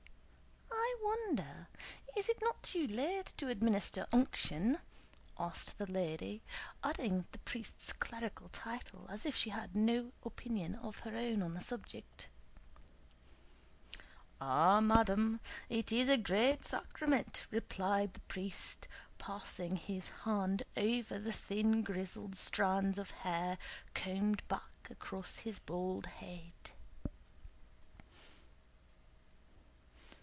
[1.33, 1.67] "I wonder,
[2.15, 4.79] is it not too late to administer unction?"
[5.37, 6.43] asked the lady,
[6.83, 11.53] adding the priest's clerical title, as if she had no opinion of her own on
[11.53, 12.27] the subject.
[14.39, 18.87] "Ah, madam, it is a great sacrament," replied the priest,
[19.17, 23.57] passing his hand over the thin grizzled strands of hair
[23.95, 26.53] combed back across his bald head.